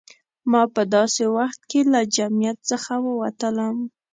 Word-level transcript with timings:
ما 0.51 0.61
په 0.75 0.81
داسې 0.95 1.23
وخت 1.37 1.59
کې 1.69 1.79
له 1.93 2.01
جمعیت 2.15 2.57
څخه 2.71 2.93
ووتلم. 3.05 3.75